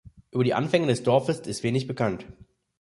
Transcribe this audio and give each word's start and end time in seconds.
Über 0.31 0.43
die 0.43 0.55
Anfänge 0.55 0.87
des 0.87 1.03
Dorfes 1.03 1.41
ist 1.41 1.61
wenig 1.61 1.85
bekannt. 1.85 2.25